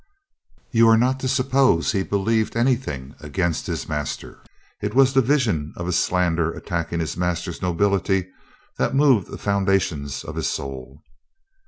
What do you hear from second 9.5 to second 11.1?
dations of his soul.